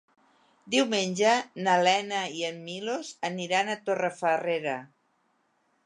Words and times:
Diumenge 0.75 1.33
na 1.67 1.75
Lena 1.89 2.23
i 2.39 2.41
en 2.49 2.57
Milos 2.71 3.13
aniran 3.31 3.71
a 3.75 3.79
Torrefarrera. 3.91 4.77